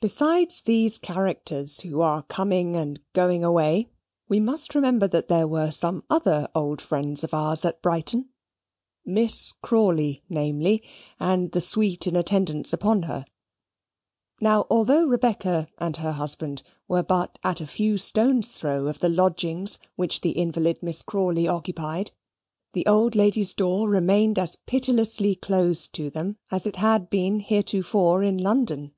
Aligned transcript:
Besides 0.00 0.62
these 0.62 0.96
characters 0.96 1.80
who 1.80 2.00
are 2.02 2.22
coming 2.22 2.76
and 2.76 3.00
going 3.14 3.42
away, 3.42 3.90
we 4.28 4.38
must 4.38 4.76
remember 4.76 5.08
that 5.08 5.26
there 5.26 5.48
were 5.48 5.72
some 5.72 6.04
other 6.08 6.48
old 6.54 6.80
friends 6.80 7.24
of 7.24 7.34
ours 7.34 7.64
at 7.64 7.82
Brighton; 7.82 8.28
Miss 9.04 9.54
Crawley, 9.60 10.22
namely, 10.28 10.84
and 11.18 11.50
the 11.50 11.60
suite 11.60 12.06
in 12.06 12.14
attendance 12.14 12.72
upon 12.72 13.02
her. 13.02 13.24
Now, 14.40 14.68
although 14.70 15.04
Rebecca 15.04 15.66
and 15.78 15.96
her 15.96 16.12
husband 16.12 16.62
were 16.86 17.02
but 17.02 17.36
at 17.42 17.60
a 17.60 17.66
few 17.66 17.98
stones' 17.98 18.50
throw 18.52 18.86
of 18.86 19.00
the 19.00 19.08
lodgings 19.08 19.80
which 19.96 20.20
the 20.20 20.30
invalid 20.30 20.80
Miss 20.80 21.02
Crawley 21.02 21.48
occupied, 21.48 22.12
the 22.72 22.86
old 22.86 23.16
lady's 23.16 23.52
door 23.52 23.88
remained 23.90 24.38
as 24.38 24.54
pitilessly 24.64 25.34
closed 25.34 25.92
to 25.94 26.08
them 26.08 26.36
as 26.52 26.66
it 26.68 26.76
had 26.76 27.10
been 27.10 27.40
heretofore 27.40 28.22
in 28.22 28.38
London. 28.38 28.92